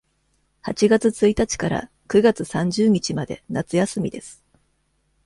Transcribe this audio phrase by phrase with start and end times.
[0.63, 4.43] 八月一日から九月三十日まで夏休みです。